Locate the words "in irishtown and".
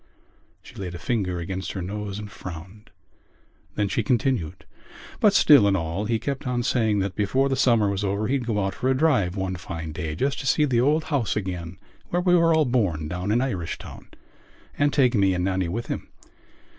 13.31-14.91